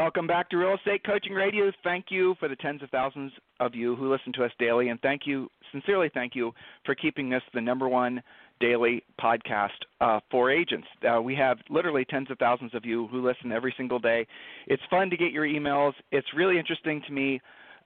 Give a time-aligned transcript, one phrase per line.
[0.00, 1.70] Welcome back to Real Estate Coaching Radio.
[1.84, 4.98] Thank you for the tens of thousands of you who listen to us daily, and
[5.02, 6.52] thank you, sincerely thank you,
[6.86, 8.22] for keeping this the number one
[8.60, 9.68] daily podcast
[10.00, 10.86] uh, for agents.
[11.06, 14.26] Uh, we have literally tens of thousands of you who listen every single day.
[14.68, 15.92] It's fun to get your emails.
[16.12, 17.38] It's really interesting to me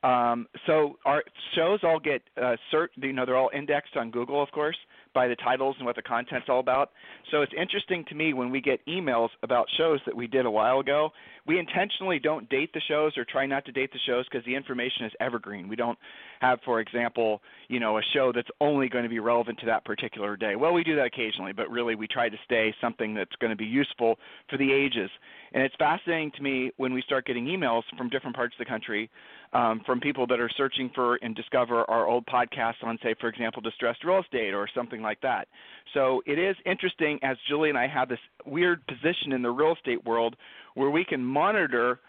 [0.05, 1.25] um, so our
[1.57, 4.77] shows all get uh, cert, you know, they're all indexed on Google, of course,
[5.15, 6.91] by the titles and what the content's all about.
[7.31, 10.51] So it's interesting to me when we get emails about shows that we did a
[10.51, 11.11] while ago.
[11.47, 14.55] We intentionally don't date the shows or try not to date the shows because the
[14.55, 15.69] information is evergreen.
[15.69, 15.99] We don't
[16.41, 19.85] have, for example, you know, a show that's only going to be relevant to that
[19.85, 20.57] particular day.
[20.57, 23.57] Well, we do that occasionally, but really we try to stay something that's going to
[23.57, 24.19] be useful
[24.51, 25.11] for the ages.
[25.53, 28.69] And it's fascinating to me when we start getting emails from different parts of the
[28.69, 29.09] country
[29.55, 33.29] um, from people that are searching for and discover our old podcasts on, say, for
[33.29, 35.49] example, distressed real estate or something like that.
[35.95, 39.75] So it is interesting as Julie and I have this weird position in the real
[39.75, 40.37] estate world
[40.75, 42.01] where we can monitor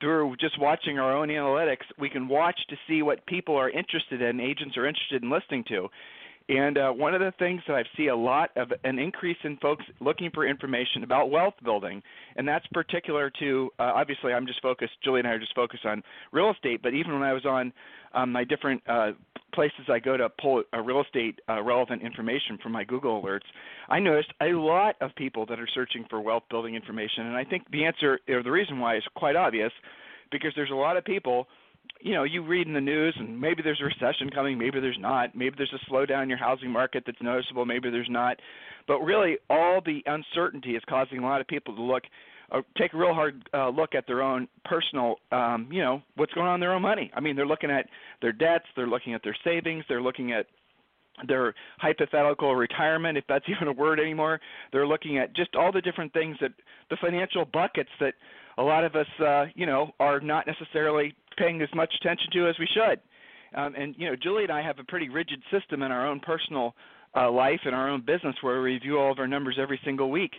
[0.00, 4.22] through just watching our own analytics, we can watch to see what people are interested
[4.22, 5.88] in, agents are interested in listening to.
[6.50, 9.56] And uh, one of the things that I see a lot of an increase in
[9.58, 12.02] folks looking for information about wealth building,
[12.34, 14.94] and that's particular to uh, obviously I'm just focused.
[15.04, 17.72] Julie and I are just focused on real estate, but even when I was on
[18.14, 19.12] um, my different uh,
[19.54, 23.46] places I go to pull real estate uh, relevant information from my Google alerts,
[23.88, 27.44] I noticed a lot of people that are searching for wealth building information, and I
[27.44, 29.70] think the answer or the reason why is quite obvious,
[30.32, 31.46] because there's a lot of people
[32.00, 34.98] you know, you read in the news and maybe there's a recession coming, maybe there's
[34.98, 35.34] not.
[35.34, 38.38] Maybe there's a slowdown in your housing market that's noticeable, maybe there's not.
[38.86, 42.02] But really, all the uncertainty is causing a lot of people to look,
[42.50, 46.32] uh, take a real hard uh, look at their own personal, um, you know, what's
[46.32, 47.10] going on in their own money.
[47.14, 47.86] I mean, they're looking at
[48.22, 50.46] their debts, they're looking at their savings, they're looking at
[51.28, 54.40] their hypothetical retirement, if that's even a word anymore.
[54.72, 56.52] They're looking at just all the different things that
[56.88, 58.14] the financial buckets that
[58.60, 62.48] a lot of us, uh, you know, are not necessarily paying as much attention to
[62.48, 63.00] as we should.
[63.58, 66.20] Um, and you know, Julie and I have a pretty rigid system in our own
[66.20, 66.74] personal
[67.16, 70.10] uh, life and our own business where we review all of our numbers every single
[70.10, 70.32] week.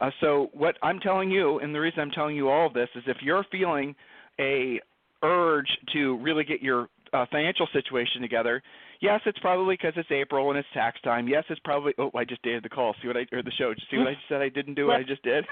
[0.00, 2.88] Uh, so what I'm telling you, and the reason I'm telling you all of this,
[2.94, 3.94] is if you're feeling
[4.38, 4.80] a
[5.22, 8.62] urge to really get your uh, financial situation together,
[9.00, 11.26] yes, it's probably because it's April and it's tax time.
[11.26, 11.94] Yes, it's probably.
[11.98, 12.94] Oh, I just dated the call.
[13.00, 13.72] See what I or the show.
[13.90, 14.88] See what I said I didn't do.
[14.88, 15.44] What I just did.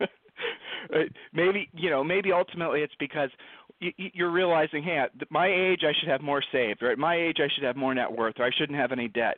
[1.32, 2.04] maybe you know.
[2.04, 3.30] Maybe ultimately it's because
[3.80, 7.36] you're realizing, hey, at my age, I should have more saved, or at my age,
[7.38, 9.36] I should have more net worth, or I shouldn't have any debt.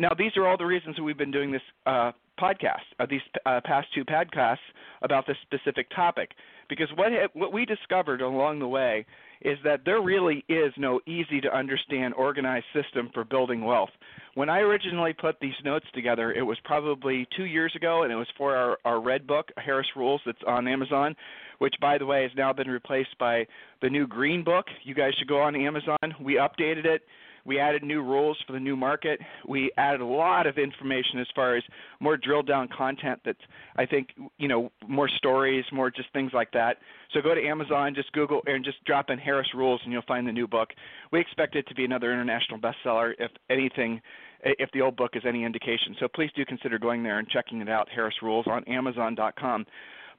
[0.00, 3.20] Now, these are all the reasons that we've been doing this uh, podcast, uh, these
[3.46, 4.56] uh, past two podcasts
[5.02, 6.30] about this specific topic,
[6.68, 9.04] because what ha- what we discovered along the way
[9.42, 13.90] is that there really is no easy to understand organized system for building wealth.
[14.34, 18.16] When I originally put these notes together, it was probably two years ago, and it
[18.16, 21.16] was for our, our red book, Harris Rules, that's on Amazon,
[21.58, 23.46] which, by the way, has now been replaced by
[23.82, 24.66] the new green book.
[24.84, 25.98] You guys should go on Amazon.
[26.20, 27.02] We updated it.
[27.44, 29.20] We added new rules for the new market.
[29.46, 31.62] We added a lot of information as far as
[32.00, 33.38] more drilled down content that's,
[33.76, 36.78] I think, you know, more stories, more just things like that.
[37.14, 40.26] So go to Amazon, just Google, and just drop in Harris Rules, and you'll find
[40.26, 40.70] the new book.
[41.10, 44.00] We expect it to be another international bestseller, if anything,
[44.42, 45.96] if the old book is any indication.
[45.98, 49.66] So please do consider going there and checking it out, Harris Rules, on Amazon.com.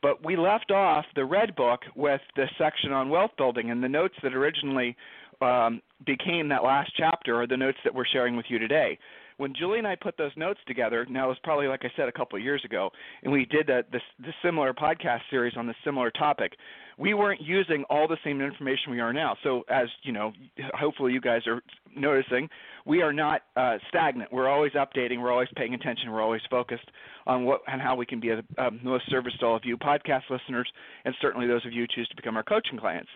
[0.02, 3.90] But we left off the red book with the section on wealth building, and the
[3.90, 4.96] notes that originally
[5.42, 8.98] um, became that last chapter are the notes that we're sharing with you today.
[9.38, 12.10] When Julie and I put those notes together, now it was probably like I said
[12.10, 12.90] a couple of years ago,
[13.24, 14.02] and we did a, this,
[14.44, 16.58] similar podcast series on this similar topic.
[16.98, 19.38] We weren't using all the same information we are now.
[19.42, 20.34] So as you know,
[20.74, 21.62] hopefully you guys are
[21.96, 22.50] noticing,
[22.86, 24.34] we are not uh, stagnant.
[24.34, 25.22] We're always updating.
[25.22, 26.12] We're always paying attention.
[26.12, 26.92] We're always focused
[27.26, 29.78] on what and how we can be of um, most service to all of you
[29.78, 30.70] podcast listeners,
[31.06, 33.10] and certainly those of you who choose to become our coaching clients.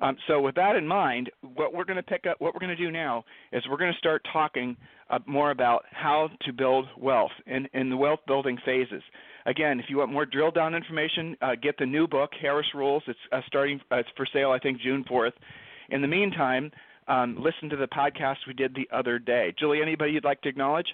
[0.00, 2.76] Um, so with that in mind, what we're going to pick up, what we're going
[2.76, 4.76] to do now is we're going to start talking
[5.10, 9.02] uh, more about how to build wealth in, in the wealth building phases.
[9.46, 13.02] Again, if you want more drill down information, uh, get the new book, Harris Rules.
[13.06, 13.80] It's uh, starting.
[13.90, 15.32] Uh, it's for sale, I think, June 4th.
[15.90, 16.70] In the meantime,
[17.08, 19.54] um, listen to the podcast we did the other day.
[19.58, 20.86] Julie, anybody you'd like to acknowledge?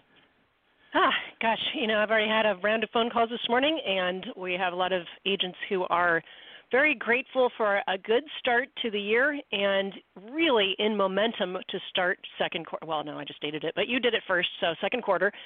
[0.95, 1.11] Ah,
[1.43, 4.53] gosh, you know, I've already had a round of phone calls this morning, and we
[4.53, 6.23] have a lot of agents who are
[6.75, 9.95] very grateful for a good start to the year and
[10.33, 12.85] really in momentum to start second quarter.
[12.85, 15.31] Well, no, I just stated it, but you did it first, so second quarter.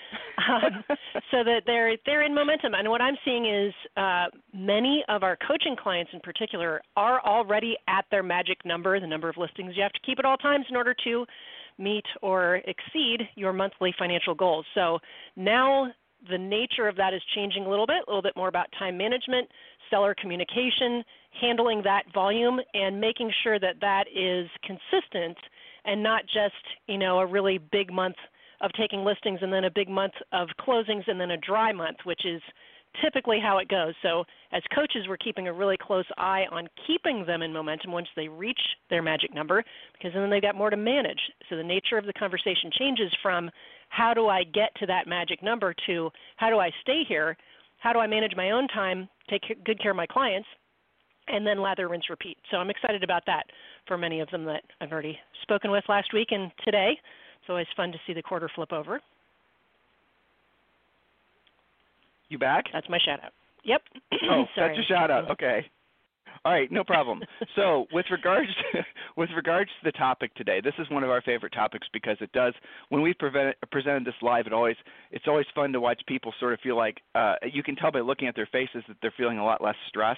[0.49, 0.83] Um,
[1.31, 2.73] so that they're they're in momentum.
[2.73, 7.77] And what I'm seeing is uh, many of our coaching clients, in particular, are already
[7.87, 10.65] at their magic number, the number of listings you have to keep at all times
[10.71, 11.27] in order to
[11.77, 14.65] meet or exceed your monthly financial goals.
[14.75, 15.01] So
[15.37, 15.89] now
[16.31, 18.97] the nature of that is changing a little bit, a little bit more about time
[18.97, 19.49] management,
[19.91, 21.05] seller communication,
[21.41, 25.37] handling that volume, and making sure that that is consistent
[25.85, 26.55] and not just
[26.87, 28.17] you know a really big month
[28.61, 31.99] of taking listings and then a big month of closings and then a dry month,
[32.05, 32.43] which is
[33.03, 33.95] typically how it goes.
[34.03, 38.09] So, as coaches, we're keeping a really close eye on keeping them in momentum once
[38.17, 39.63] they reach their magic number,
[39.93, 41.21] because then they've got more to manage.
[41.49, 43.51] So, the nature of the conversation changes from
[43.91, 47.37] how do I get to that magic number to how do I stay here?
[47.79, 50.49] How do I manage my own time, take good care of my clients,
[51.29, 52.39] and then lather, rinse, repeat.
[52.51, 53.45] So I'm excited about that
[53.87, 56.99] for many of them that I've already spoken with last week and today.
[57.41, 59.01] It's always fun to see the quarter flip over.
[62.29, 62.67] You back?
[62.73, 63.33] That's my shout out.
[63.65, 63.83] Yep.
[64.31, 65.31] Oh, that's your shout out.
[65.31, 65.65] Okay.
[66.45, 67.23] All right, no problem.
[67.57, 68.85] so, with regards to,
[69.17, 72.33] with regards to the topic today, this is one of our favorite topics because it
[72.33, 72.55] does.
[72.89, 74.77] When we prevent, presented this live, it always
[75.11, 78.01] it's always fun to watch people sort of feel like uh, you can tell by
[78.01, 80.17] looking at their faces that they're feeling a lot less stress.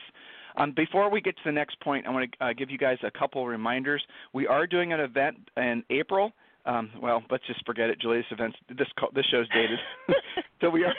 [0.56, 2.98] Um, before we get to the next point, I want to uh, give you guys
[3.04, 4.02] a couple reminders.
[4.32, 6.32] We are doing an event in April
[6.66, 8.00] um, well, let's just forget it.
[8.00, 8.56] Julius events.
[8.68, 9.78] This this show's dated,
[10.60, 10.94] so we are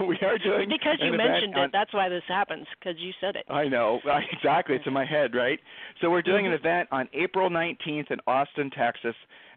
[0.06, 1.58] we are doing because you mentioned it.
[1.58, 3.44] On, that's why this happens because you said it.
[3.48, 4.00] I know
[4.32, 4.76] exactly.
[4.76, 5.60] It's in my head, right?
[6.00, 6.66] So we're doing an Mm-hmm.
[6.66, 9.14] event on April 19th in Austin, Texas.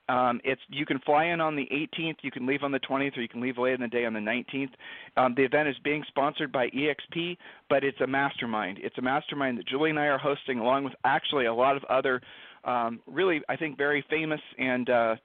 [0.09, 3.15] Um, it's you can fly in on the 18th, you can leave on the 20th,
[3.15, 4.71] or you can leave late in the day on the 19th.
[5.17, 7.37] Um, the event is being sponsored by EXP,
[7.69, 8.79] but it's a mastermind.
[8.81, 11.83] It's a mastermind that Julie and I are hosting, along with actually a lot of
[11.85, 12.21] other,
[12.63, 15.15] um, really I think very famous and uh,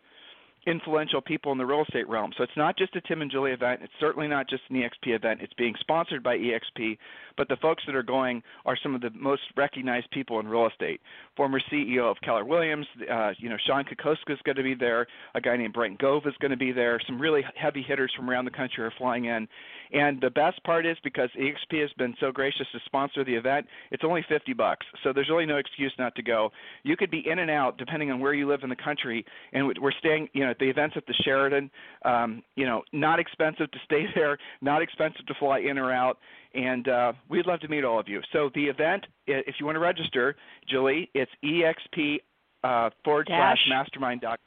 [0.67, 2.33] influential people in the real estate realm.
[2.37, 3.81] So it's not just a Tim and Julie event.
[3.83, 5.41] It's certainly not just an EXP event.
[5.43, 6.99] It's being sponsored by EXP,
[7.37, 10.67] but the folks that are going are some of the most recognized people in real
[10.67, 11.01] estate.
[11.37, 15.07] Former CEO of Keller Williams, uh, you know, Sean Kokoska is going to be there.
[15.35, 17.01] A guy named Brent Gove is going to be there.
[17.07, 19.47] Some really heavy hitters from around the country are flying in.
[19.93, 23.67] And the best part is because EXP has been so gracious to sponsor the event,
[23.91, 24.87] it's only 50 bucks.
[25.03, 26.51] So there's really no excuse not to go.
[26.83, 29.67] You could be in and out depending on where you live in the country, and
[29.81, 31.71] we're staying, you know, at the events at the Sheraton.
[32.05, 36.19] Um, you know, not expensive to stay there, not expensive to fly in or out,
[36.55, 38.21] and uh, we'd love to meet all of you.
[38.33, 40.37] So the event, if you want to register,
[40.69, 42.21] Julie, it's exp
[42.63, 43.59] uh, forward Dash.
[43.67, 43.89] slash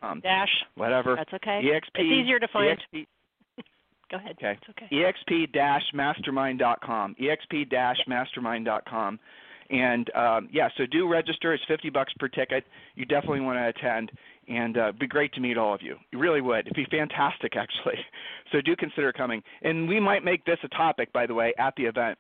[0.01, 0.49] com Dash.
[0.75, 1.15] Whatever.
[1.15, 1.61] That's okay.
[1.63, 1.95] EXP.
[1.95, 2.77] It's easier to find.
[2.93, 3.05] EXP,
[4.11, 4.35] Go ahead.
[4.37, 4.57] Okay.
[4.59, 4.87] It's okay.
[5.45, 7.15] exp-mastermind.com.
[7.21, 9.19] exp-mastermind.com.
[9.69, 11.53] And um, yeah, so do register.
[11.53, 12.65] It's 50 bucks per ticket.
[12.95, 14.11] You definitely want to attend,
[14.47, 15.95] and uh, it'd be great to meet all of you.
[16.11, 16.67] It really would.
[16.67, 17.99] It'd be fantastic, actually.
[18.53, 19.43] So do consider coming.
[19.61, 22.17] And we might make this a topic, by the way, at the event.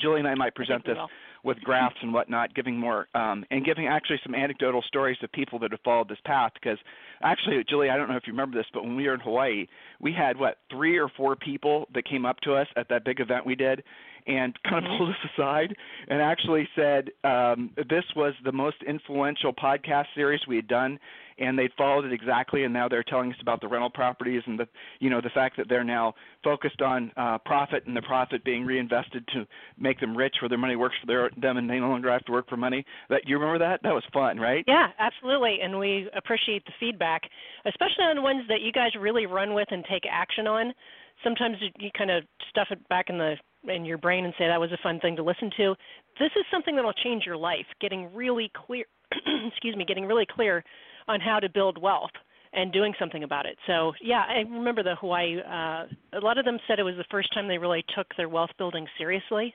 [0.00, 1.02] Julie and I might present we this
[1.44, 5.58] with graphs and whatnot, giving more um, and giving actually some anecdotal stories of people
[5.60, 6.52] that have followed this path.
[6.54, 6.78] Because
[7.22, 9.66] actually, Julie, I don't know if you remember this, but when we were in Hawaii,
[10.00, 13.20] we had what three or four people that came up to us at that big
[13.20, 13.84] event we did,
[14.26, 14.98] and kind of Mhm.
[14.98, 15.76] pulled us aside
[16.08, 20.98] and actually said um, this was the most influential podcast series we had done,
[21.38, 22.64] and they followed it exactly.
[22.64, 24.68] And now they're telling us about the rental properties and the
[25.00, 28.64] you know the fact that they're now focused on uh, profit and the profit being
[28.64, 29.46] reinvested to
[29.78, 32.24] make them rich, where their money works for their, them and they no longer have
[32.24, 32.84] to work for money.
[33.08, 33.82] That you remember that?
[33.82, 34.64] That was fun, right?
[34.66, 35.58] Yeah, absolutely.
[35.62, 37.22] And we appreciate the feedback,
[37.66, 40.72] especially on ones that you guys really run with and take action on.
[41.24, 43.34] Sometimes you, kind of stuff it back in the
[43.66, 45.74] in your brain and say that was a fun thing to listen to.
[46.20, 47.64] This is something that will change your life.
[47.80, 48.84] Getting really clear,
[49.46, 50.62] excuse me, getting really clear
[51.08, 52.10] on how to build wealth
[52.52, 53.56] and doing something about it.
[53.66, 55.38] So yeah, I remember the Hawaii.
[55.40, 58.28] Uh, a lot of them said it was the first time they really took their
[58.28, 59.54] wealth building seriously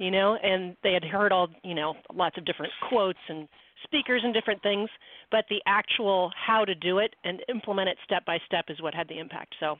[0.00, 3.46] you know, and they had heard all, you know, lots of different quotes and
[3.84, 4.88] speakers and different things,
[5.30, 8.94] but the actual how to do it and implement it step by step is what
[8.94, 9.54] had the impact.
[9.60, 9.76] So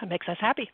[0.00, 0.68] that makes us happy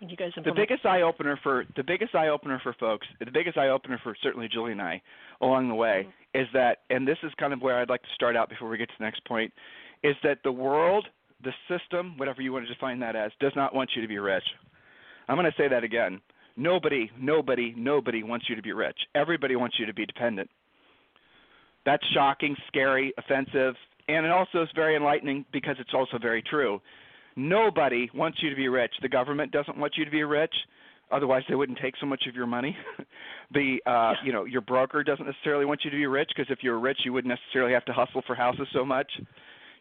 [0.00, 3.30] when you guys the biggest eye opener for the biggest eye opener for folks, the
[3.30, 5.00] biggest eye opener for certainly Julie and I
[5.42, 6.40] along the way mm-hmm.
[6.40, 8.78] is that, and this is kind of where I'd like to start out before we
[8.78, 9.52] get to the next point,
[10.02, 11.06] is that the world,
[11.44, 14.18] the system, whatever you want to define that as, does not want you to be
[14.18, 14.44] rich.
[15.28, 16.20] I'm going to say that again.
[16.56, 18.96] Nobody, nobody, nobody wants you to be rich.
[19.14, 20.48] Everybody wants you to be dependent.
[21.84, 23.74] That's shocking, scary, offensive,
[24.08, 26.80] and it also is very enlightening because it's also very true.
[27.36, 28.92] Nobody wants you to be rich.
[29.02, 30.54] The government doesn't want you to be rich.
[31.10, 32.76] Otherwise, they wouldn't take so much of your money.
[33.52, 36.60] the uh, you know your broker doesn't necessarily want you to be rich because if
[36.62, 39.10] you were rich, you wouldn't necessarily have to hustle for houses so much.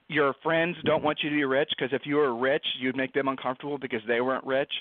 [0.07, 3.13] Your friends don't want you to be rich because if you were rich, you'd make
[3.13, 4.71] them uncomfortable because they weren't rich.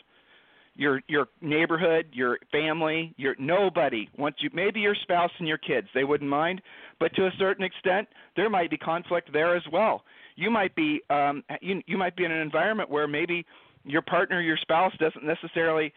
[0.75, 4.49] Your your neighborhood, your family, your nobody wants you.
[4.55, 6.63] Maybe your spouse and your kids, they wouldn't mind,
[6.99, 10.03] but to a certain extent, there might be conflict there as well.
[10.39, 13.45] You might be um, you you might be in an environment where maybe
[13.85, 15.93] your partner, your spouse doesn't necessarily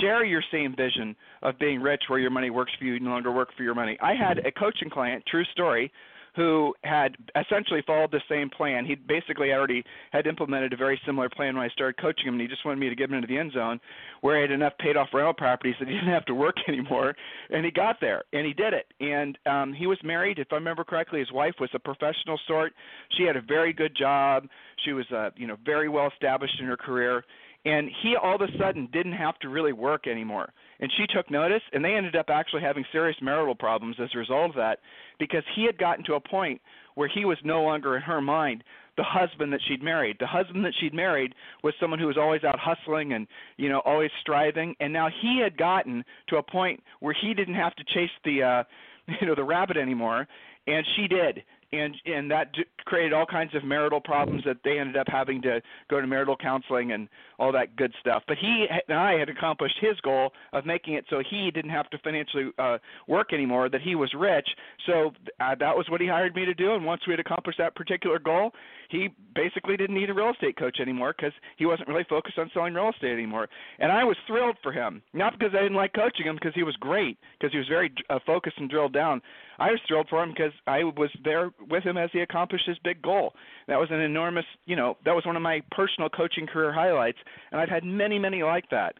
[0.00, 3.30] share your same vision of being rich where your money works for you, no longer
[3.30, 3.98] work for your money.
[4.00, 5.92] I had a coaching client, true story,
[6.34, 8.86] who had essentially followed the same plan.
[8.86, 12.40] He basically already had implemented a very similar plan when I started coaching him, and
[12.40, 13.80] he just wanted me to get him into the end zone
[14.22, 17.14] where he had enough paid off rental properties that he didn't have to work anymore.
[17.50, 18.86] And he got there, and he did it.
[19.00, 21.20] And um, he was married, if I remember correctly.
[21.20, 22.72] His wife was a professional sort.
[23.16, 24.46] She had a very good job.
[24.84, 27.24] She was, uh, you know, very well established in her career
[27.64, 31.30] and he all of a sudden didn't have to really work anymore and she took
[31.30, 34.80] notice and they ended up actually having serious marital problems as a result of that
[35.18, 36.60] because he had gotten to a point
[36.96, 38.62] where he was no longer in her mind
[38.98, 40.16] the husband that she'd married.
[40.20, 43.80] The husband that she'd married was someone who was always out hustling and you know
[43.86, 44.74] always striving.
[44.80, 48.42] And now he had gotten to a point where he didn't have to chase the
[48.42, 48.64] uh
[49.20, 50.28] you know the rabbit anymore
[50.66, 52.52] and she did and and that
[52.84, 55.60] created all kinds of marital problems that they ended up having to
[55.90, 58.22] go to marital counseling and all that good stuff.
[58.28, 61.88] But he and I had accomplished his goal of making it so he didn't have
[61.90, 64.48] to financially uh, work anymore, that he was rich.
[64.86, 66.74] So uh, that was what he hired me to do.
[66.74, 68.52] And once we had accomplished that particular goal,
[68.92, 72.50] he basically didn't need a real estate coach anymore because he wasn't really focused on
[72.52, 73.48] selling real estate anymore.
[73.78, 76.62] And I was thrilled for him, not because I didn't like coaching him, because he
[76.62, 79.22] was great, because he was very uh, focused and drilled down.
[79.58, 82.78] I was thrilled for him because I was there with him as he accomplished his
[82.84, 83.32] big goal.
[83.66, 87.18] That was an enormous, you know, that was one of my personal coaching career highlights,
[87.50, 88.94] and I've had many, many like that.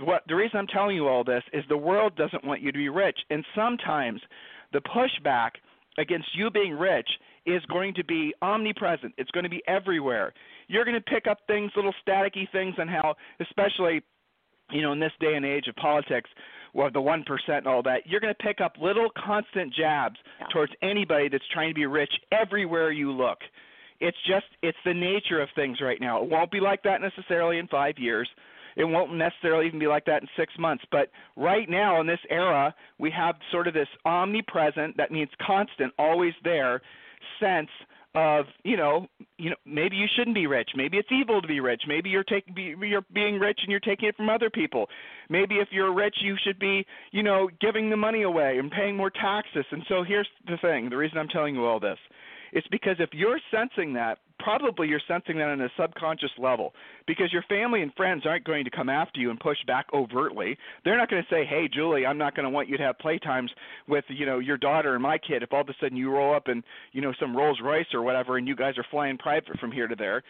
[0.00, 2.78] What the reason I'm telling you all this is the world doesn't want you to
[2.78, 4.20] be rich, and sometimes
[4.72, 5.50] the pushback
[5.98, 7.08] against you being rich
[7.46, 9.14] is going to be omnipresent.
[9.16, 10.34] It's going to be everywhere.
[10.68, 14.02] You're going to pick up things, little staticky things, on how, especially,
[14.70, 16.28] you know, in this day and age of politics,
[16.74, 20.16] well, the one percent and all that, you're going to pick up little constant jabs
[20.40, 20.46] yeah.
[20.52, 23.38] towards anybody that's trying to be rich everywhere you look.
[24.00, 26.22] It's just it's the nature of things right now.
[26.22, 28.28] It won't be like that necessarily in five years.
[28.76, 30.84] It won't necessarily even be like that in six months.
[30.92, 35.94] But right now in this era, we have sort of this omnipresent, that means constant,
[35.98, 36.82] always there
[37.40, 37.70] sense
[38.14, 39.06] of you know
[39.36, 40.70] you know maybe you shouldn't be rich.
[40.74, 41.82] Maybe it's evil to be rich.
[41.86, 44.86] Maybe you're taking be, you're being rich and you're taking it from other people.
[45.28, 48.96] Maybe if you're rich you should be you know giving the money away and paying
[48.96, 49.66] more taxes.
[49.70, 51.98] And so here's the thing the reason i'm telling you all this.
[52.52, 56.72] It's because if you're sensing that probably you're sensing that on a subconscious level
[57.06, 60.56] because your family and friends aren't going to come after you and push back overtly.
[60.84, 62.98] They're not going to say, "Hey, Julie, I'm not going to want you to have
[62.98, 63.48] playtimes
[63.88, 66.34] with you know your daughter and my kid." If all of a sudden you roll
[66.34, 66.62] up in
[66.92, 69.88] you know some Rolls Royce or whatever, and you guys are flying private from here
[69.88, 70.22] to there,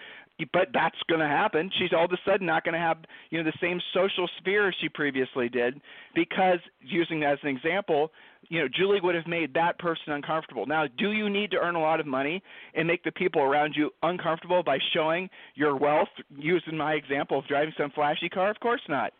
[0.52, 1.70] but that's going to happen.
[1.78, 2.98] She's all of a sudden not going to have
[3.30, 5.80] you know the same social sphere she previously did
[6.14, 8.12] because using that as an example,
[8.48, 10.66] you know Julie would have made that person uncomfortable.
[10.66, 12.42] Now, do you need to earn a lot of money
[12.74, 16.08] and make the people around you uncomfortable by showing your wealth?
[16.36, 19.12] Using my example of driving some flashy car, of course not.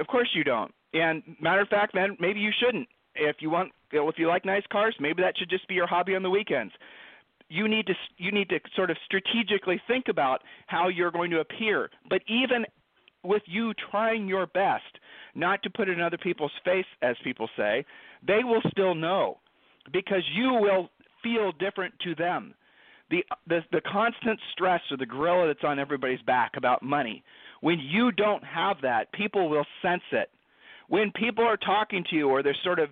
[0.00, 0.72] Of course you don't.
[0.94, 2.88] And matter of fact, then maybe you shouldn't.
[3.14, 6.14] If you want, if you like nice cars, maybe that should just be your hobby
[6.14, 6.72] on the weekends
[7.48, 11.40] you need to you need to sort of strategically think about how you're going to
[11.40, 11.90] appear.
[12.08, 12.64] But even
[13.24, 14.84] with you trying your best
[15.34, 17.84] not to put it in other people's face, as people say,
[18.26, 19.38] they will still know
[19.92, 20.88] because you will
[21.22, 22.54] feel different to them.
[23.10, 27.22] The, the the constant stress or the gorilla that's on everybody's back about money.
[27.60, 30.30] When you don't have that, people will sense it
[30.88, 32.88] when people are talking to you or they're sort of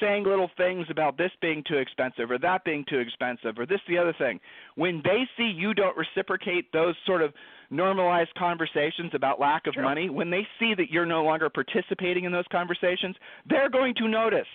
[0.00, 3.80] saying little things about this being too expensive or that being too expensive or this
[3.88, 4.38] the other thing,
[4.76, 7.32] when they see you don't reciprocate those sort of
[7.70, 9.82] normalized conversations about lack of sure.
[9.82, 13.16] money, when they see that you're no longer participating in those conversations,
[13.48, 14.46] they're going to notice.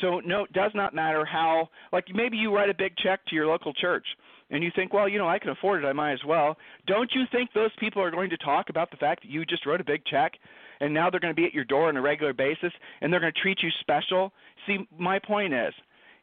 [0.00, 1.70] So no, it does not matter how.
[1.92, 4.06] Like maybe you write a big check to your local church,
[4.50, 6.56] and you think, well, you know, I can afford it, I might as well.
[6.86, 9.66] Don't you think those people are going to talk about the fact that you just
[9.66, 10.32] wrote a big check
[10.80, 13.20] and now they're going to be at your door on a regular basis and they're
[13.20, 14.32] going to treat you special.
[14.66, 15.72] See, my point is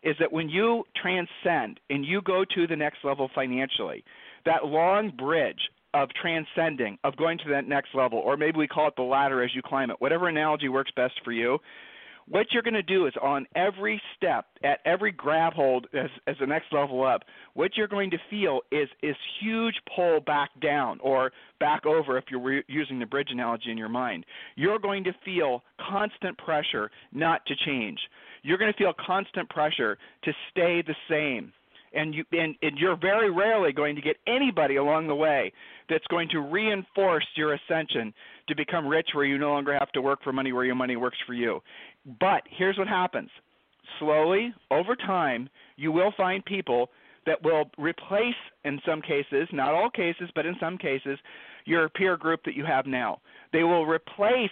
[0.04, 4.04] is that when you transcend and you go to the next level financially,
[4.46, 8.88] that long bridge of transcending, of going to that next level, or maybe we call
[8.88, 11.58] it the ladder as you climb it, whatever analogy works best for you.
[12.28, 16.36] What you're going to do is on every step, at every grab hold as, as
[16.40, 21.00] the next level up, what you're going to feel is is huge pull back down
[21.02, 24.26] or back over if you're re- using the bridge analogy in your mind.
[24.56, 28.00] You're going to feel constant pressure not to change.
[28.42, 31.54] You're going to feel constant pressure to stay the same
[31.94, 35.52] and you and, and you're very rarely going to get anybody along the way
[35.90, 38.14] that's going to reinforce your ascension
[38.48, 40.96] to become rich where you no longer have to work for money where your money
[40.96, 41.60] works for you.
[42.20, 43.30] But here's what happens.
[44.00, 46.90] Slowly, over time, you will find people
[47.26, 48.34] that will replace
[48.66, 51.18] in some cases, not all cases, but in some cases,
[51.66, 53.20] your peer group that you have now.
[53.54, 54.50] They will replace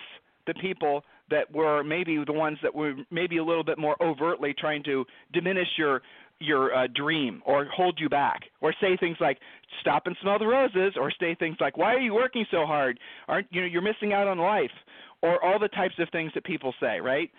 [0.47, 4.53] the people that were maybe the ones that were maybe a little bit more overtly
[4.57, 6.01] trying to diminish your
[6.41, 9.39] your uh, dream or hold you back or say things like
[9.79, 12.99] stop and smell the roses or say things like why are you working so hard?
[13.27, 14.71] Aren't you know you're missing out on life
[15.21, 17.29] or all the types of things that people say right?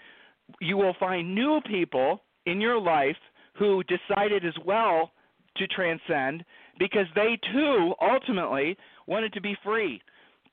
[0.60, 3.16] You will find new people in your life
[3.54, 5.12] who decided as well
[5.56, 6.44] to transcend
[6.78, 10.00] because they too ultimately wanted to be free.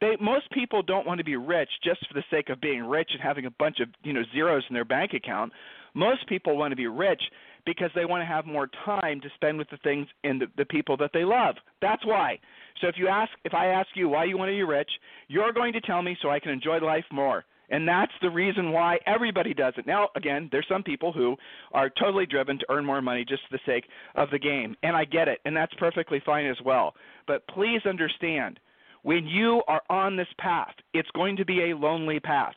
[0.02, 3.10] They most people don't want to be rich just for the sake of being rich
[3.12, 5.52] and having a bunch of you know zeros in their bank account.
[5.94, 7.22] Most people want to be rich
[7.70, 10.66] because they want to have more time to spend with the things and the, the
[10.66, 11.56] people that they love.
[11.84, 12.40] That's why.
[12.82, 14.90] So if you ask, if I ask you why you want to be rich,
[15.28, 17.46] you're going to tell me so I can enjoy life more.
[17.70, 19.86] And that's the reason why everybody does it.
[19.86, 21.36] Now, again, there's some people who
[21.72, 23.86] are totally driven to earn more money just for the sake
[24.16, 24.76] of the game.
[24.82, 25.38] And I get it.
[25.46, 26.96] And that's perfectly fine as well.
[27.28, 28.60] But please understand
[29.04, 32.56] when you are on this path, it's going to be a lonely path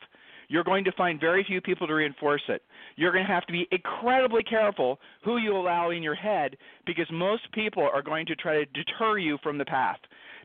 [0.53, 2.61] you're going to find very few people to reinforce it.
[2.97, 7.07] You're going to have to be incredibly careful who you allow in your head because
[7.11, 9.97] most people are going to try to deter you from the path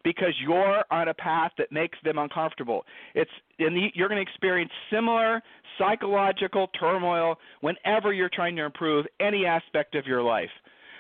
[0.06, 2.86] because you're on a path that makes them uncomfortable.
[3.16, 5.42] It's the, you're going to experience similar
[5.78, 10.50] psychological turmoil whenever you're trying to improve any aspect of your life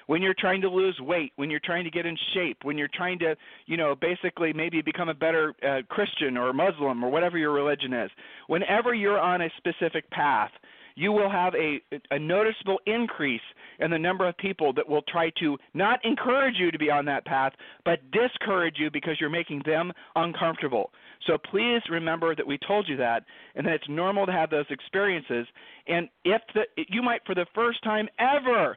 [0.07, 2.89] when you're trying to lose weight, when you're trying to get in shape, when you're
[2.93, 3.35] trying to,
[3.67, 7.93] you know, basically maybe become a better uh, Christian or Muslim or whatever your religion
[7.93, 8.09] is.
[8.47, 10.51] Whenever you're on a specific path,
[10.95, 11.79] you will have a,
[12.09, 13.41] a noticeable increase
[13.79, 17.05] in the number of people that will try to not encourage you to be on
[17.05, 17.53] that path,
[17.85, 20.89] but discourage you because you're making them uncomfortable.
[21.27, 24.65] So please remember that we told you that, and that it's normal to have those
[24.71, 25.45] experiences.
[25.87, 28.75] And if the, you might, for the first time ever,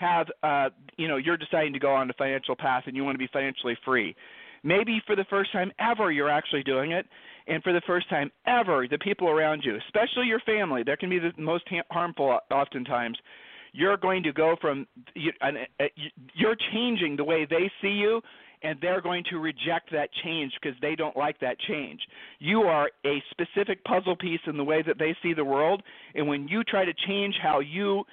[0.00, 3.14] have uh, you know you're deciding to go on a financial path and you want
[3.14, 4.16] to be financially free.
[4.62, 7.06] Maybe for the first time ever you're actually doing it,
[7.46, 11.10] and for the first time ever the people around you, especially your family, that can
[11.10, 13.18] be the most harmful oftentimes.
[13.72, 18.20] You're going to go from you're changing the way they see you
[18.62, 22.00] and they're going to reject that change because they don't like that change.
[22.38, 25.82] You are a specific puzzle piece in the way that they see the world,
[26.14, 28.04] and when you try to change how you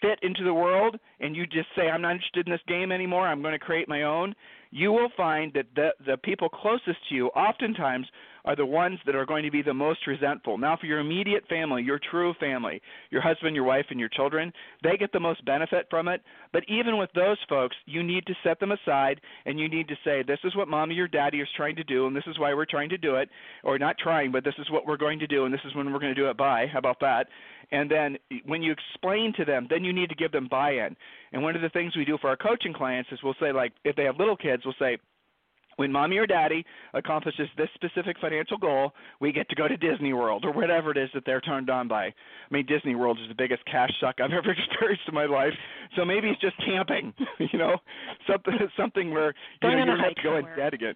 [0.00, 3.26] fit into the world and you just say I'm not interested in this game anymore,
[3.26, 4.34] I'm going to create my own,
[4.70, 8.06] you will find that the the people closest to you oftentimes
[8.46, 10.56] are the ones that are going to be the most resentful.
[10.56, 12.80] Now, for your immediate family, your true family,
[13.10, 16.22] your husband, your wife, and your children, they get the most benefit from it.
[16.52, 19.96] But even with those folks, you need to set them aside and you need to
[20.04, 22.54] say, this is what mommy or daddy is trying to do, and this is why
[22.54, 23.28] we're trying to do it.
[23.64, 25.92] Or not trying, but this is what we're going to do, and this is when
[25.92, 26.66] we're going to do it by.
[26.72, 27.26] How about that?
[27.72, 30.96] And then when you explain to them, then you need to give them buy in.
[31.32, 33.72] And one of the things we do for our coaching clients is we'll say, like,
[33.84, 34.98] if they have little kids, we'll say,
[35.76, 40.12] when mommy or daddy accomplishes this specific financial goal, we get to go to Disney
[40.12, 42.06] World or whatever it is that they're turned on by.
[42.06, 42.14] I
[42.50, 45.52] mean, Disney World is the biggest cash suck I've ever experienced in my life.
[45.94, 47.12] So maybe it's just camping,
[47.52, 47.76] you know,
[48.26, 50.94] something something where you know, you have to go in debt again.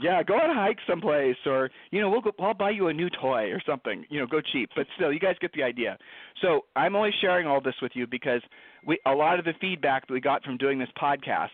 [0.00, 2.92] Yeah, go on a hike someplace, or you know, we'll go, I'll buy you a
[2.92, 4.04] new toy or something.
[4.08, 5.98] You know, go cheap, but still, you guys get the idea.
[6.40, 8.40] So I'm only sharing all this with you because
[8.86, 11.48] we a lot of the feedback that we got from doing this podcast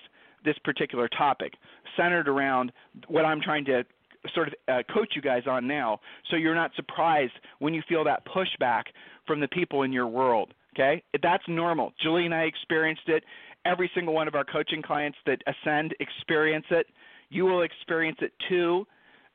[0.46, 1.52] this particular topic,
[1.96, 2.72] centered around
[3.08, 3.84] what I'm trying to
[4.34, 8.02] sort of uh, coach you guys on now, so you're not surprised when you feel
[8.04, 8.84] that pushback
[9.26, 10.54] from the people in your world.
[10.74, 11.92] Okay, that's normal.
[12.02, 13.24] Julie and I experienced it.
[13.64, 16.86] Every single one of our coaching clients that ascend experience it.
[17.30, 18.86] You will experience it too.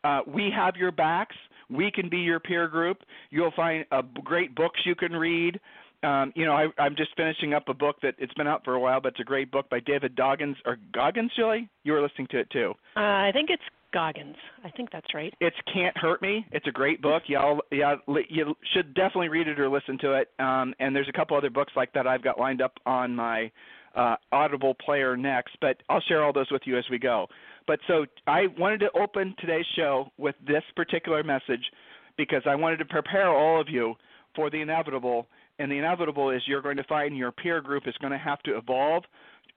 [0.03, 1.35] Uh, we have your backs.
[1.69, 2.99] We can be your peer group.
[3.29, 5.59] You'll find uh, great books you can read
[6.03, 8.73] um, you know, I, I'm just finishing up a book that it's been out for
[8.73, 11.69] a while, but it's a great book by David Doggins or Goggins, Julie.
[11.83, 12.73] You were listening to it too.
[12.95, 14.35] Uh, I think it's Goggins.
[14.63, 15.33] I think that's right.
[15.39, 16.45] It's Can't Hurt Me.
[16.51, 17.23] It's a great book.
[17.27, 17.95] Y'all, yeah,
[18.29, 20.29] you should definitely read it or listen to it.
[20.39, 23.51] Um, and there's a couple other books like that I've got lined up on my
[23.95, 27.27] uh, Audible player next, but I'll share all those with you as we go.
[27.67, 31.63] But so I wanted to open today's show with this particular message
[32.17, 33.95] because I wanted to prepare all of you
[34.35, 35.27] for the inevitable
[35.61, 38.41] and the inevitable is you're going to find your peer group is going to have
[38.43, 39.03] to evolve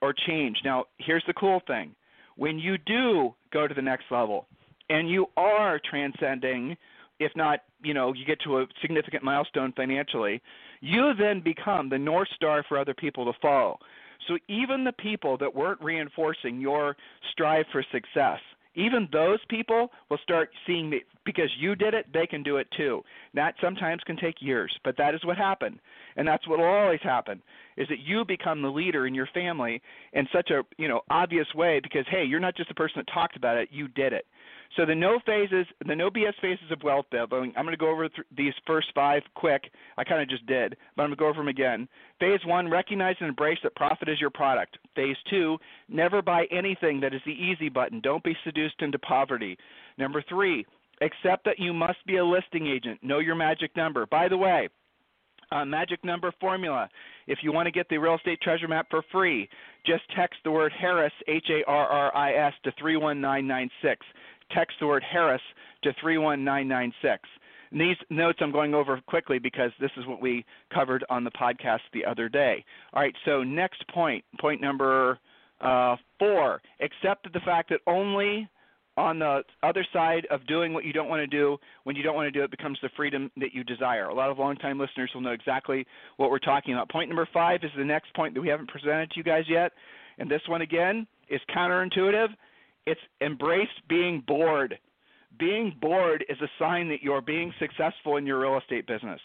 [0.02, 0.58] or change.
[0.64, 1.94] Now, here's the cool thing
[2.36, 4.46] when you do go to the next level
[4.90, 6.76] and you are transcending
[7.20, 10.42] if not you know you get to a significant milestone financially
[10.80, 13.78] you then become the north star for other people to follow
[14.26, 16.96] so even the people that weren't reinforcing your
[17.30, 18.40] strive for success
[18.74, 22.68] even those people will start seeing me because you did it they can do it
[22.76, 23.02] too.
[23.34, 25.78] That sometimes can take years but that is what happened.
[26.16, 27.42] And that's what will always happen
[27.76, 29.82] is that you become the leader in your family
[30.12, 33.12] in such a you know obvious way because hey you're not just the person that
[33.12, 34.26] talked about it you did it
[34.76, 37.52] so the no phases, the no BS phases of wealth building.
[37.56, 39.70] I'm going to go over th- these first five quick.
[39.96, 41.88] I kind of just did, but I'm going to go over them again.
[42.18, 44.78] Phase one: recognize and embrace that profit is your product.
[44.96, 45.58] Phase two:
[45.88, 48.00] never buy anything that is the easy button.
[48.00, 49.56] Don't be seduced into poverty.
[49.98, 50.66] Number three:
[51.00, 53.02] accept that you must be a listing agent.
[53.02, 54.06] Know your magic number.
[54.06, 54.68] By the way,
[55.50, 56.88] uh, magic number formula.
[57.26, 59.48] If you want to get the real estate treasure map for free,
[59.87, 64.04] just text the word Harris H A R R I S to 31996
[64.52, 65.42] text the word Harris
[65.83, 67.22] to 31996.
[67.70, 71.30] And these notes I'm going over quickly because this is what we covered on the
[71.33, 72.64] podcast the other day.
[72.92, 75.18] All right, so next point, point number
[75.61, 78.48] uh, four, accept the fact that only
[78.96, 82.14] on the other side of doing what you don't want to do, when you don't
[82.14, 84.04] want to do it, becomes the freedom that you desire.
[84.04, 85.85] A lot of longtime listeners will know exactly
[86.16, 86.88] what we're talking about.
[86.90, 89.72] Point number five is the next point that we haven't presented to you guys yet.
[90.18, 92.28] And this one, again, is counterintuitive
[92.86, 94.78] it's embrace being bored.
[95.38, 99.20] Being bored is a sign that you're being successful in your real estate business.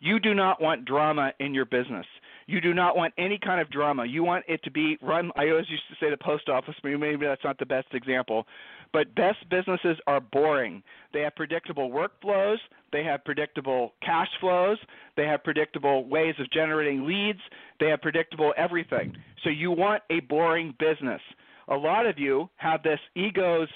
[0.00, 2.06] You do not want drama in your business.
[2.46, 4.04] You do not want any kind of drama.
[4.04, 5.30] You want it to be run.
[5.36, 8.46] I always used to say the post office, maybe that's not the best example,
[8.92, 10.82] but best businesses are boring.
[11.14, 12.58] They have predictable workflows,
[12.92, 14.76] they have predictable cash flows,
[15.16, 17.40] they have predictable ways of generating leads,
[17.80, 19.16] they have predictable everything.
[19.42, 21.22] So you want a boring business
[21.68, 23.68] a lot of you have this ego's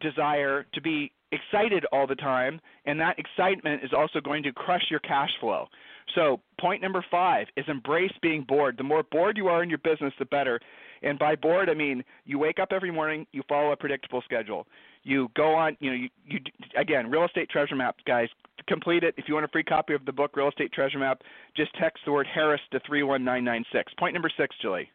[0.00, 4.84] desire to be excited all the time, and that excitement is also going to crush
[4.90, 5.66] your cash flow.
[6.14, 8.76] So, point number five is embrace being bored.
[8.76, 10.60] The more bored you are in your business, the better.
[11.02, 14.66] And by bored, I mean you wake up every morning, you follow a predictable schedule.
[15.04, 16.38] You go on, you know, you, you
[16.76, 18.28] again, real estate treasure map, guys.
[18.68, 19.14] Complete it.
[19.16, 21.22] If you want a free copy of the book, Real Estate Treasure Map,
[21.56, 23.92] just text the word Harris to 31996.
[23.98, 24.88] Point number six, Julie.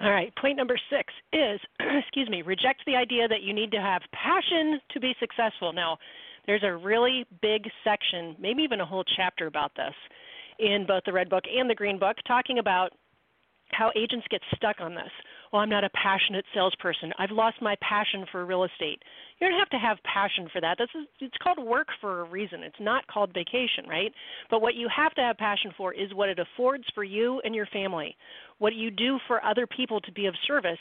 [0.00, 3.80] All right, point number six is, excuse me, reject the idea that you need to
[3.80, 5.72] have passion to be successful.
[5.72, 5.98] Now,
[6.46, 9.94] there's a really big section, maybe even a whole chapter about this
[10.58, 12.92] in both the Red Book and the Green Book, talking about
[13.70, 15.10] how agents get stuck on this.
[15.54, 17.12] Well, I'm not a passionate salesperson.
[17.16, 19.00] I've lost my passion for real estate.
[19.38, 20.78] You don't have to have passion for that.
[20.78, 22.64] This is it's called work for a reason.
[22.64, 24.10] It's not called vacation, right?
[24.50, 27.54] But what you have to have passion for is what it affords for you and
[27.54, 28.16] your family.
[28.58, 30.80] What you do for other people to be of service,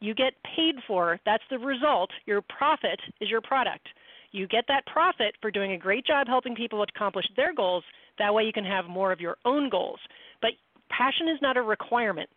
[0.00, 1.20] you get paid for.
[1.26, 2.08] That's the result.
[2.24, 3.86] Your profit is your product.
[4.32, 7.84] You get that profit for doing a great job helping people accomplish their goals.
[8.18, 9.98] That way you can have more of your own goals.
[10.40, 10.52] But
[10.88, 12.30] passion is not a requirement.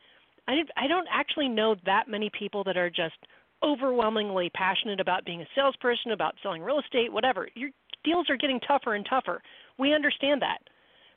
[0.49, 3.15] I I don't actually know that many people that are just
[3.63, 7.47] overwhelmingly passionate about being a salesperson, about selling real estate, whatever.
[7.55, 7.69] Your
[8.03, 9.41] deals are getting tougher and tougher.
[9.77, 10.59] We understand that.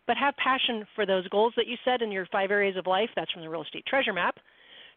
[0.07, 3.09] But have passion for those goals that you set in your five areas of life.
[3.15, 4.37] That's from the Real Estate Treasure Map.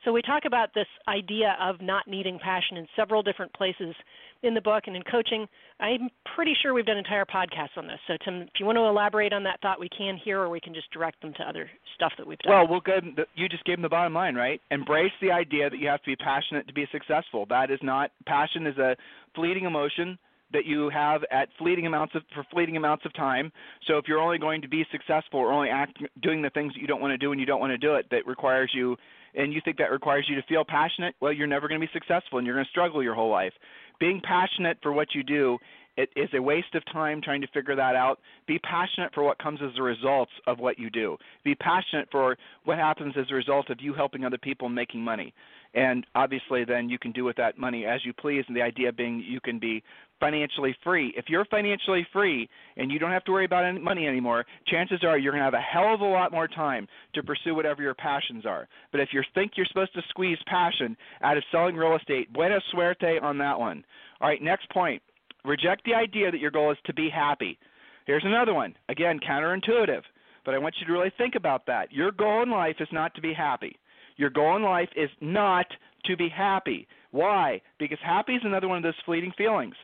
[0.06, 3.96] So we talk about this idea of not needing passion in several different places
[4.44, 5.48] in the book and in coaching.
[5.80, 7.98] I'm pretty sure we've done entire podcasts on this.
[8.08, 10.60] So Tim, if you want to elaborate on that thought, we can here, or we
[10.60, 12.54] can just direct them to other stuff that we've done.
[12.54, 13.00] Well, we'll go.
[13.34, 14.62] You just gave them the bottom line, right?
[14.70, 17.48] Embrace the idea that you have to be passionate to be successful.
[17.50, 18.96] That is not passion is a
[19.34, 20.20] fleeting emotion
[20.54, 23.52] that you have at fleeting amounts of for fleeting amounts of time.
[23.88, 26.80] So if you're only going to be successful or only act, doing the things that
[26.80, 28.96] you don't want to do and you don't want to do it, that requires you
[29.36, 31.92] and you think that requires you to feel passionate, well, you're never going to be
[31.94, 33.54] successful and you're going to struggle your whole life.
[34.00, 35.58] Being passionate for what you do
[35.98, 38.20] it is a waste of time trying to figure that out.
[38.48, 41.18] Be passionate for what comes as a result of what you do.
[41.44, 45.02] Be passionate for what happens as a result of you helping other people and making
[45.02, 45.34] money.
[45.76, 48.46] And obviously, then you can do with that money as you please.
[48.48, 49.84] And the idea being you can be
[50.22, 51.14] financially free.
[51.18, 55.04] If you're financially free and you don't have to worry about any money anymore, chances
[55.04, 57.82] are you're going to have a hell of a lot more time to pursue whatever
[57.82, 58.70] your passions are.
[58.94, 62.60] But if you think you're supposed to squeeze passion out of selling real estate, buena
[62.72, 63.84] suerte on that one.
[64.22, 65.02] All right, next point.
[65.44, 67.60] Reject the idea that your goal is to be happy.
[68.06, 68.76] Here's another one.
[68.88, 70.04] Again, counterintuitive,
[70.46, 71.92] but I want you to really think about that.
[71.92, 73.76] Your goal in life is not to be happy.
[74.18, 75.66] Your goal in life is not
[76.06, 76.88] to be happy.
[77.12, 77.62] Why?
[77.80, 79.76] Because happy is another one of those fleeting feelings.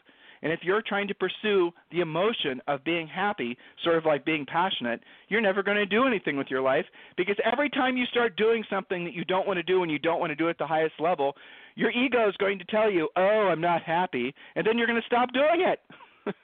[0.43, 4.45] And if you're trying to pursue the emotion of being happy, sort of like being
[4.45, 8.35] passionate, you're never going to do anything with your life because every time you start
[8.37, 10.51] doing something that you don't want to do and you don't want to do it
[10.51, 11.35] at the highest level,
[11.75, 14.99] your ego is going to tell you, "Oh, I'm not happy," and then you're going
[14.99, 15.79] to stop doing it.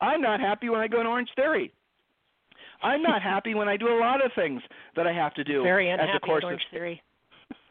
[0.00, 1.72] I'm not happy when I go to Orange Theory.
[2.82, 4.62] I'm not happy when I do a lot of things
[4.96, 5.62] that I have to do.
[5.62, 7.02] Very unhappy as a course Orange of, Theory.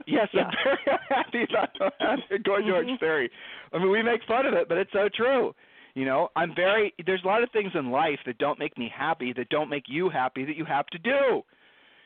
[0.09, 0.43] Yes, Yeah.
[0.45, 2.99] I'm very happy about going to Orange Mhm.
[2.99, 3.31] Theory.
[3.73, 5.53] I mean, we make fun of it, but it's so true.
[5.95, 6.93] You know, I'm very.
[7.05, 9.83] There's a lot of things in life that don't make me happy, that don't make
[9.87, 11.43] you happy, that you have to do.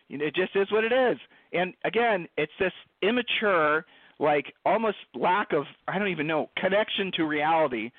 [0.08, 1.18] You know, it just is what it is.
[1.54, 3.86] And again, it's this immature,
[4.20, 7.92] like almost lack of I don't even know connection to reality.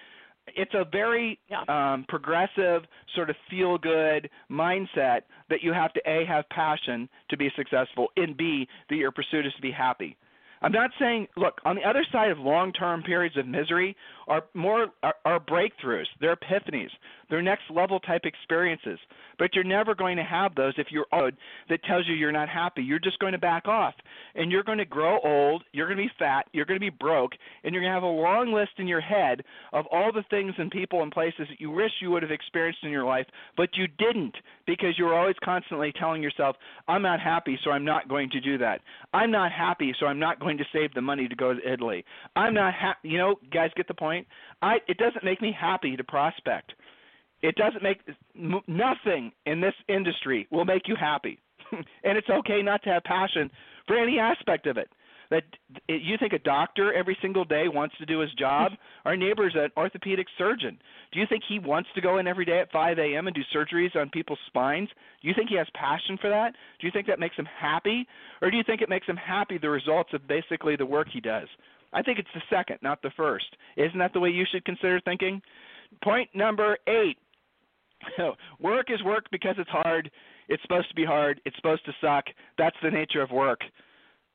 [0.48, 1.62] It's a very Yeah.
[1.68, 7.36] um, progressive, sort of feel good mindset that you have to a have passion to
[7.36, 10.16] be successful, and b that your pursuit is to be happy.
[10.62, 14.88] I'm not saying look on the other side of long-term periods of misery are more
[15.02, 16.90] are, are breakthroughs, they're epiphanies,
[17.30, 18.98] they're next level type experiences.
[19.38, 21.34] But you're never going to have those if you're old
[21.68, 22.82] that tells you you're not happy.
[22.82, 23.94] You're just going to back off,
[24.36, 25.64] and you're going to grow old.
[25.72, 26.46] You're going to be fat.
[26.52, 27.32] You're going to be broke,
[27.64, 30.54] and you're going to have a long list in your head of all the things
[30.56, 33.70] and people and places that you wish you would have experienced in your life, but
[33.74, 36.56] you didn't because you were always constantly telling yourself,
[36.86, 38.80] "I'm not happy, so I'm not going to do that.
[39.12, 42.04] I'm not happy, so I'm not going to save the money to go to Italy.
[42.36, 44.13] I'm not happy." You know, guys, get the point.
[44.62, 46.72] I it doesn't make me happy to prospect.
[47.42, 47.98] It doesn't make
[48.36, 51.38] m- nothing in this industry will make you happy,
[51.72, 53.50] and it's okay not to have passion
[53.86, 54.88] for any aspect of it.
[55.30, 55.44] That
[55.88, 58.72] you think a doctor every single day wants to do his job?
[59.04, 60.78] Our neighbor's an orthopedic surgeon.
[61.12, 63.26] Do you think he wants to go in every day at 5 a.m.
[63.26, 64.88] and do surgeries on people's spines?
[65.22, 66.52] Do you think he has passion for that?
[66.78, 68.06] Do you think that makes him happy,
[68.42, 71.20] or do you think it makes him happy the results of basically the work he
[71.20, 71.48] does?
[71.94, 73.46] I think it's the second, not the first.
[73.76, 75.40] Isn't that the way you should consider thinking?
[76.02, 77.16] Point number eight
[78.60, 80.10] work is work because it's hard.
[80.48, 81.40] It's supposed to be hard.
[81.44, 82.24] It's supposed to suck.
[82.58, 83.60] That's the nature of work.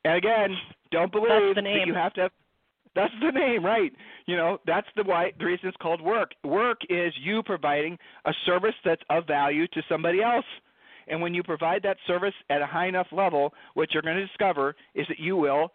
[0.06, 0.56] And again,
[0.92, 2.32] don't believe that you have to have
[2.96, 3.92] that's the name, right?
[4.26, 6.32] You know, that's the why the reason it's called work.
[6.44, 10.46] Work is you providing a service that's of value to somebody else.
[11.08, 14.26] And when you provide that service at a high enough level, what you're going to
[14.26, 15.72] discover is that you will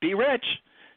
[0.00, 0.44] be rich.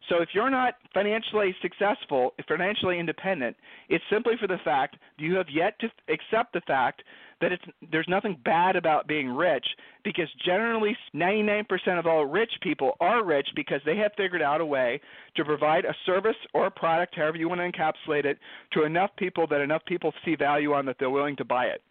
[0.10, 3.58] So if you're not financially successful, financially independent,
[3.90, 7.04] it's simply for the fact that you have yet to accept the fact
[7.42, 9.66] that it's there's nothing bad about being rich
[10.04, 11.66] because generally 99%
[12.00, 15.00] of all rich people are rich because they have figured out a way
[15.36, 18.40] to provide a service or a product, however you want to encapsulate it,
[18.74, 21.82] to enough people that enough people see value on that they're willing to buy it.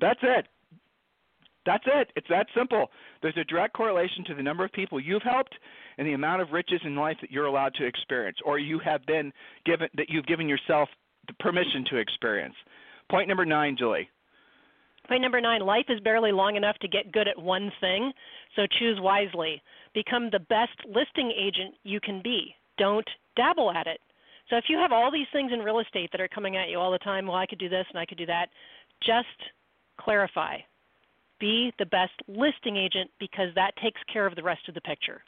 [0.00, 0.46] That's it.
[1.66, 2.10] That's it.
[2.16, 2.90] It's that simple.
[3.22, 5.54] There's a direct correlation to the number of people you've helped
[5.98, 9.04] and the amount of riches in life that you're allowed to experience or you have
[9.06, 9.32] been
[9.64, 10.88] given that you've given yourself
[11.26, 12.54] the permission to experience.
[13.10, 14.08] Point number 9, Julie.
[15.08, 18.10] Point number nine life is barely long enough to get good at one thing,
[18.56, 19.62] so choose wisely.
[19.92, 22.54] Become the best listing agent you can be.
[22.78, 24.00] Don't dabble at it.
[24.48, 26.78] So if you have all these things in real estate that are coming at you
[26.78, 28.48] all the time, well, I could do this and I could do that,
[29.02, 29.28] just
[30.00, 30.56] clarify.
[31.44, 35.20] Be the best listing agent because that takes care of the rest of the picture.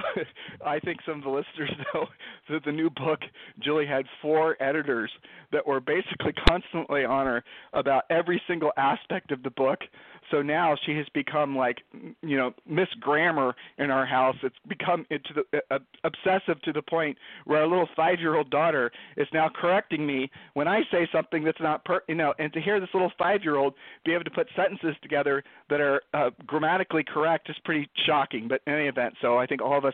[0.66, 2.06] I think some of the listeners know
[2.50, 3.20] that the new book,
[3.60, 5.12] Julie had four editors
[5.52, 7.44] that were basically constantly on her
[7.74, 9.80] about every single aspect of the book.
[10.32, 11.78] So now she has become like,
[12.22, 14.36] you know, Miss Grammar in our house.
[14.44, 19.28] It's become into the uh, obsessive to the point where our little five-year-old daughter is
[19.34, 22.80] now correcting me when I say something that's not, per, you know, and to hear
[22.80, 23.74] this little five-year-old
[24.06, 28.48] be able to put sentences together that are uh, grammatically correct is pretty shocking.
[28.48, 29.94] But in any event, so I think all of us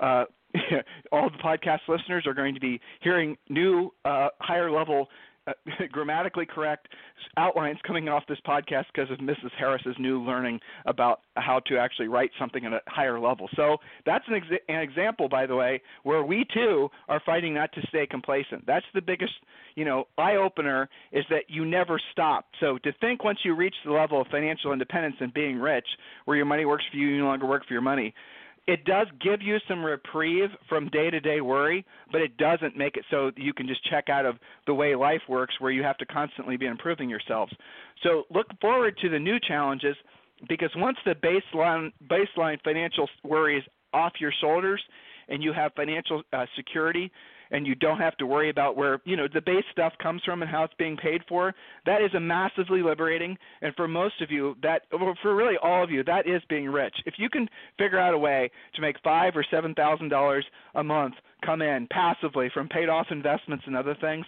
[0.00, 0.24] uh,
[1.12, 5.08] all the podcast listeners are going to be hearing new, uh, higher level
[5.46, 5.52] uh,
[5.92, 6.88] grammatically correct
[7.36, 9.50] outlines coming off this podcast because of Mrs.
[9.58, 13.48] Harris's new learning about how to actually write something at a higher level.
[13.56, 17.80] So that's an, an example, by the way, where we too are fighting not to
[17.88, 18.66] stay complacent.
[18.66, 19.32] That's the biggest,
[19.74, 22.46] you know, eye opener is that you never stop.
[22.60, 25.86] So to think once you reach the level of financial independence and being rich,
[26.24, 28.14] where your money works for you, you no longer work for your money
[28.66, 32.96] it does give you some reprieve from day to day worry, but it doesn't make
[32.96, 35.98] it so you can just check out of the way life works where you have
[35.98, 37.52] to constantly be improving yourselves.
[38.02, 39.96] So look forward to the new challenges
[40.48, 44.82] because once the baseline baseline financial worry is off your shoulders
[45.28, 47.10] and you have financial uh, security
[47.50, 50.42] and you don't have to worry about where you know the base stuff comes from
[50.42, 51.54] and how it's being paid for
[51.86, 53.36] that is a massively liberating.
[53.62, 56.94] And for most of you that for really all of you that is being rich.
[57.06, 60.84] If you can figure out a way to make five or seven thousand dollars a
[60.84, 64.24] month come in passively from paid off investments and other things,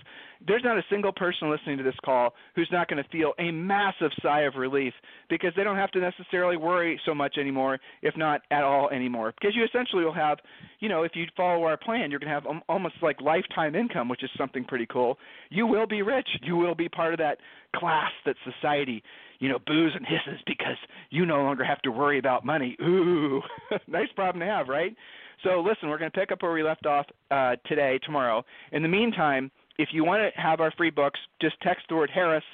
[0.47, 3.51] there's not a single person listening to this call who's not going to feel a
[3.51, 4.93] massive sigh of relief
[5.31, 9.33] because they don't have to necessarily worry so much anymore, if not at all anymore.
[9.41, 10.39] Because you essentially will have,
[10.81, 14.09] you know, if you follow our plan, you're going to have almost like lifetime income,
[14.09, 15.17] which is something pretty cool.
[15.51, 16.29] You will be rich.
[16.43, 17.39] You will be part of that
[17.75, 19.03] class that society
[19.39, 20.77] you know, boos and hisses because
[21.11, 22.77] you no longer have to worry about money.
[22.83, 23.43] Ooh,
[23.87, 24.97] nice problem to have, right?
[25.43, 28.45] So listen, we're going to pick up where we left off uh, today, tomorrow.
[28.73, 32.11] In the meantime, if you want to have our free books, just text the word
[32.13, 32.45] Harris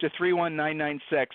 [0.00, 1.34] to 31996.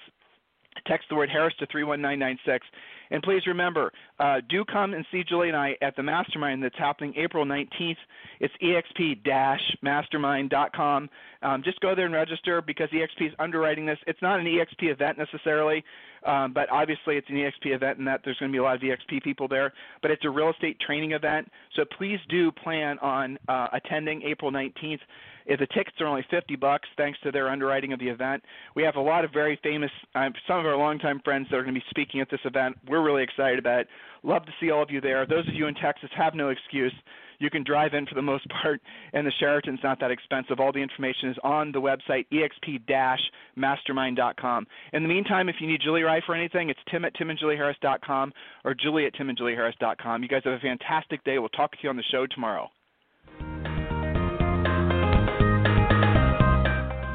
[0.88, 2.66] Text the word Harris to 31996.
[3.12, 6.78] And please remember, uh, do come and see Julie and I at the mastermind that's
[6.78, 7.96] happening April 19th.
[8.40, 11.10] It's exp-mastermind.com.
[11.42, 13.98] Um, just go there and register because EXP is underwriting this.
[14.08, 15.84] It's not an EXP event necessarily,
[16.26, 18.76] um, but obviously it's an EXP event and that there's going to be a lot
[18.76, 19.74] of EXP people there.
[20.02, 24.52] But it's a real estate training event, so please do plan on uh, attending April
[24.52, 25.00] 19th.
[25.46, 28.44] If the tickets are only 50 bucks, thanks to their underwriting of the event,
[28.76, 31.64] we have a lot of very famous, um, some of our longtime friends that are
[31.64, 32.76] going to be speaking at this event.
[32.88, 33.88] We're really excited about it.
[34.24, 35.26] Love to see all of you there.
[35.28, 36.94] Those of you in Texas have no excuse.
[37.40, 38.82] You can drive in for the most part,
[39.14, 40.60] and the Sheraton's not that expensive.
[40.60, 44.68] All the information is on the website, exp-mastermind.com.
[44.94, 48.74] In the meantime, if you need Julie Rye for anything, it's tim at timandjulieharris.com or
[48.74, 50.24] julie at timandjulieharris.com.
[50.24, 51.38] You guys have a fantastic day.
[51.40, 52.70] We'll talk to you on the show tomorrow.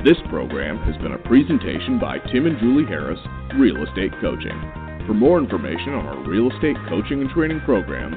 [0.03, 3.21] This program has been a presentation by Tim and Julie Harris,
[3.59, 4.57] Real Estate Coaching.
[5.07, 8.17] For more information on our real estate coaching and training programs,